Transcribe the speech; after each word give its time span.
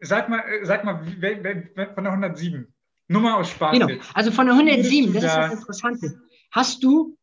sag 0.00 0.28
mal, 0.28 0.42
sag 0.62 0.84
mal, 0.84 1.04
von 1.04 2.04
der 2.04 2.12
107. 2.12 2.72
Nummer 3.08 3.36
aus 3.38 3.50
Spaß. 3.50 3.72
Genau, 3.78 4.00
also 4.14 4.30
von 4.30 4.46
der 4.46 4.54
107, 4.54 5.12
das 5.12 5.22
da- 5.22 5.28
ist 5.28 5.50
das 5.52 5.58
Interessante. 5.60 6.20
Hast 6.52 6.84
du 6.84 7.16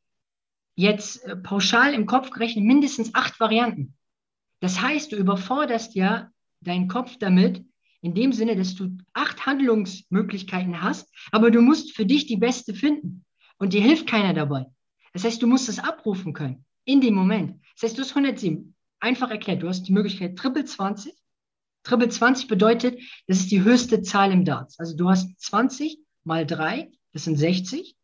jetzt 0.75 1.23
äh, 1.25 1.35
pauschal 1.37 1.93
im 1.93 2.05
Kopf 2.05 2.29
gerechnet 2.29 2.65
mindestens 2.65 3.15
acht 3.15 3.39
Varianten. 3.39 3.95
Das 4.59 4.81
heißt, 4.81 5.11
du 5.11 5.15
überforderst 5.15 5.95
ja 5.95 6.29
deinen 6.61 6.87
Kopf 6.87 7.17
damit, 7.19 7.63
in 8.01 8.13
dem 8.13 8.31
Sinne, 8.33 8.55
dass 8.55 8.75
du 8.75 8.97
acht 9.13 9.45
Handlungsmöglichkeiten 9.45 10.81
hast, 10.81 11.09
aber 11.31 11.51
du 11.51 11.61
musst 11.61 11.95
für 11.95 12.05
dich 12.05 12.27
die 12.27 12.37
beste 12.37 12.73
finden. 12.73 13.25
Und 13.57 13.73
dir 13.73 13.81
hilft 13.81 14.07
keiner 14.07 14.33
dabei. 14.33 14.65
Das 15.13 15.23
heißt, 15.23 15.41
du 15.41 15.47
musst 15.47 15.67
es 15.67 15.79
abrufen 15.79 16.33
können 16.33 16.63
in 16.85 17.01
dem 17.01 17.15
Moment. 17.15 17.59
Das 17.73 17.83
heißt, 17.89 17.97
du 17.97 18.01
hast 18.03 18.11
107. 18.11 18.75
Einfach 18.99 19.31
erklärt, 19.31 19.63
du 19.63 19.67
hast 19.67 19.83
die 19.83 19.93
Möglichkeit 19.93 20.35
Triple 20.37 20.65
20. 20.65 21.13
Triple 21.87 22.09
20 22.09 22.47
bedeutet, 22.47 22.99
das 23.27 23.39
ist 23.39 23.51
die 23.51 23.63
höchste 23.63 24.01
Zahl 24.01 24.31
im 24.31 24.43
Darts. 24.43 24.77
Also 24.77 24.95
du 24.95 25.09
hast 25.09 25.39
20 25.39 25.97
mal 26.25 26.45
3, 26.45 26.91
das 27.13 27.23
sind 27.23 27.37
60. 27.37 27.95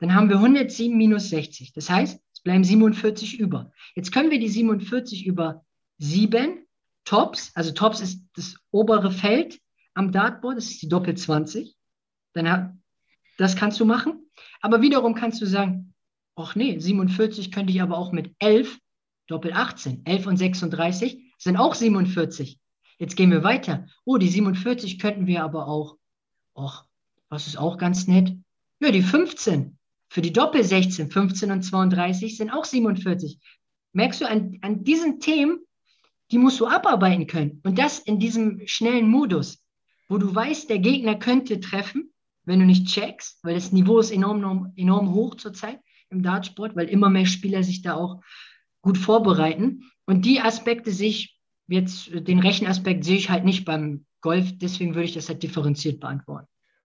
Dann 0.00 0.14
haben 0.14 0.30
wir 0.30 0.36
107 0.36 0.96
minus 0.96 1.28
60. 1.28 1.72
Das 1.72 1.90
heißt, 1.90 2.20
es 2.32 2.40
bleiben 2.40 2.64
47 2.64 3.38
über. 3.38 3.70
Jetzt 3.94 4.12
können 4.12 4.30
wir 4.30 4.40
die 4.40 4.48
47 4.48 5.26
über 5.26 5.64
7 5.98 6.64
Tops, 7.04 7.52
also 7.54 7.72
Tops 7.72 8.00
ist 8.00 8.22
das 8.34 8.56
obere 8.70 9.10
Feld 9.10 9.60
am 9.94 10.12
Dartboard, 10.12 10.56
das 10.56 10.70
ist 10.70 10.82
die 10.82 10.88
Doppel 10.88 11.16
20. 11.16 11.74
Dann 12.32 12.82
das 13.36 13.56
kannst 13.56 13.78
du 13.78 13.84
machen. 13.84 14.30
Aber 14.60 14.80
wiederum 14.80 15.14
kannst 15.14 15.40
du 15.42 15.46
sagen, 15.46 15.94
ach 16.34 16.54
nee, 16.54 16.78
47 16.78 17.52
könnte 17.52 17.72
ich 17.72 17.82
aber 17.82 17.98
auch 17.98 18.12
mit 18.12 18.34
11, 18.38 18.78
Doppel 19.26 19.52
18, 19.52 20.06
11 20.06 20.26
und 20.26 20.36
36 20.36 21.34
sind 21.38 21.56
auch 21.56 21.74
47. 21.74 22.58
Jetzt 22.98 23.16
gehen 23.16 23.30
wir 23.30 23.44
weiter. 23.44 23.86
Oh, 24.04 24.18
die 24.18 24.28
47 24.28 24.98
könnten 24.98 25.26
wir 25.26 25.44
aber 25.44 25.68
auch, 25.68 25.96
ach, 26.54 26.84
was 27.28 27.46
ist 27.46 27.56
auch 27.56 27.78
ganz 27.78 28.06
nett? 28.06 28.36
Ja, 28.80 28.90
die 28.90 29.02
15. 29.02 29.78
Für 30.10 30.22
die 30.22 30.32
Doppel 30.32 30.64
16, 30.64 31.10
15 31.10 31.50
und 31.50 31.62
32 31.62 32.36
sind 32.36 32.50
auch 32.50 32.64
47. 32.64 33.38
Merkst 33.92 34.20
du, 34.20 34.28
an, 34.28 34.58
an 34.62 34.84
diesen 34.84 35.20
Themen, 35.20 35.60
die 36.30 36.38
musst 36.38 36.60
du 36.60 36.66
abarbeiten 36.66 37.26
können. 37.26 37.60
Und 37.64 37.78
das 37.78 37.98
in 37.98 38.18
diesem 38.18 38.62
schnellen 38.66 39.08
Modus, 39.08 39.62
wo 40.08 40.18
du 40.18 40.34
weißt, 40.34 40.68
der 40.68 40.78
Gegner 40.78 41.16
könnte 41.16 41.60
treffen, 41.60 42.12
wenn 42.44 42.60
du 42.60 42.66
nicht 42.66 42.86
checkst, 42.88 43.38
weil 43.42 43.54
das 43.54 43.72
Niveau 43.72 43.98
ist 43.98 44.10
enorm, 44.10 44.72
enorm, 44.76 45.12
hoch 45.12 45.34
zurzeit 45.36 45.80
im 46.10 46.22
Dartsport, 46.22 46.74
weil 46.74 46.88
immer 46.88 47.10
mehr 47.10 47.26
Spieler 47.26 47.62
sich 47.62 47.82
da 47.82 47.94
auch 47.94 48.22
gut 48.80 48.96
vorbereiten. 48.96 49.90
Und 50.06 50.24
die 50.24 50.40
Aspekte 50.40 50.90
sehe 50.90 51.10
ich 51.10 51.37
jetzt, 51.68 52.10
den 52.12 52.40
Rechenaspekt 52.40 53.04
sehe 53.04 53.16
ich 53.16 53.30
halt 53.30 53.44
nicht 53.44 53.64
beim 53.64 54.06
Golf, 54.20 54.58
deswegen 54.58 54.94
würde 54.94 55.04
ich 55.06 55.14
das 55.14 55.28
halt 55.28 55.42
differenziert 55.42 56.00
beantworten. 56.00 56.48